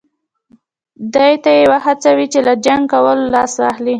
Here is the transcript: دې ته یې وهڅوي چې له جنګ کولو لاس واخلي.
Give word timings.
دې 1.13 1.31
ته 1.43 1.51
یې 1.57 1.63
وهڅوي 1.71 2.25
چې 2.33 2.39
له 2.47 2.53
جنګ 2.65 2.81
کولو 2.93 3.23
لاس 3.35 3.53
واخلي. 3.57 3.89